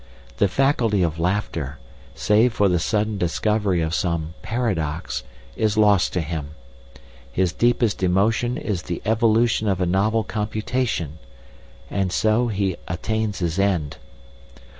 [0.37, 1.77] The faculty of laughter,
[2.15, 5.23] save for the sudden discovery of some paradox,
[5.55, 6.55] is lost to him;
[7.31, 11.19] his deepest emotion is the evolution of a novel computation.
[11.91, 13.97] And so he attains his end.